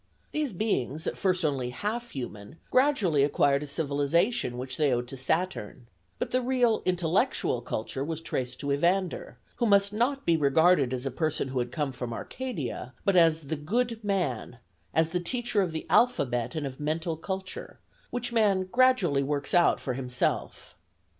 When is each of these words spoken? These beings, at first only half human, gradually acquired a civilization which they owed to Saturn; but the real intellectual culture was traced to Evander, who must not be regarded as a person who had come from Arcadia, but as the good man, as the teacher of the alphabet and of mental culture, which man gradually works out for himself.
These 0.31 0.53
beings, 0.53 1.05
at 1.05 1.15
first 1.15 1.45
only 1.45 1.69
half 1.69 2.09
human, 2.09 2.55
gradually 2.71 3.23
acquired 3.23 3.61
a 3.61 3.67
civilization 3.67 4.57
which 4.57 4.77
they 4.77 4.91
owed 4.91 5.07
to 5.09 5.15
Saturn; 5.15 5.85
but 6.17 6.31
the 6.31 6.41
real 6.41 6.81
intellectual 6.87 7.61
culture 7.61 8.03
was 8.03 8.19
traced 8.19 8.59
to 8.61 8.71
Evander, 8.71 9.37
who 9.57 9.67
must 9.67 9.93
not 9.93 10.25
be 10.25 10.35
regarded 10.35 10.91
as 10.91 11.05
a 11.05 11.11
person 11.11 11.49
who 11.49 11.59
had 11.59 11.71
come 11.71 11.91
from 11.91 12.13
Arcadia, 12.13 12.95
but 13.05 13.15
as 13.15 13.41
the 13.41 13.55
good 13.55 14.03
man, 14.03 14.57
as 14.91 15.09
the 15.09 15.19
teacher 15.19 15.61
of 15.61 15.71
the 15.71 15.85
alphabet 15.87 16.55
and 16.55 16.65
of 16.65 16.79
mental 16.79 17.15
culture, 17.15 17.77
which 18.09 18.33
man 18.33 18.67
gradually 18.71 19.21
works 19.21 19.53
out 19.53 19.79
for 19.79 19.93
himself. 19.93 20.75